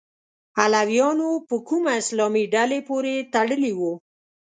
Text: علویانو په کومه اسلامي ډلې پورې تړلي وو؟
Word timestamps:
علویانو 0.61 1.29
په 1.47 1.55
کومه 1.67 1.91
اسلامي 2.01 2.43
ډلې 2.55 2.79
پورې 2.89 3.13
تړلي 3.33 3.71
وو؟ 3.79 3.93